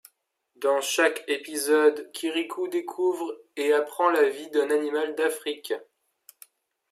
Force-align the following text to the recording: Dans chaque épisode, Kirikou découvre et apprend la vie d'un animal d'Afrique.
Dans 0.55 0.81
chaque 0.81 1.23
épisode, 1.27 2.09
Kirikou 2.11 2.67
découvre 2.67 3.37
et 3.55 3.71
apprend 3.71 4.09
la 4.09 4.29
vie 4.29 4.49
d'un 4.49 4.71
animal 4.71 5.13
d'Afrique. 5.13 5.73